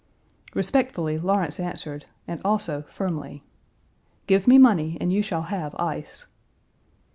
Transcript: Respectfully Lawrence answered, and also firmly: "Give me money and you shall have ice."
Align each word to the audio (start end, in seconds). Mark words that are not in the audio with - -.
Respectfully 0.55 1.19
Lawrence 1.19 1.59
answered, 1.59 2.07
and 2.27 2.41
also 2.43 2.81
firmly: 2.89 3.43
"Give 4.25 4.47
me 4.47 4.57
money 4.57 4.97
and 4.99 5.13
you 5.13 5.21
shall 5.21 5.43
have 5.43 5.75
ice." 5.77 6.25